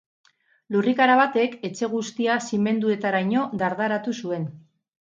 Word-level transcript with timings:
Lurrikara 0.75 1.17
batek 1.19 1.53
etxe 1.69 1.91
guztia 1.93 2.39
zimenduetaraino 2.49 3.47
dardaratu 3.65 4.19
zuen. 4.25 4.53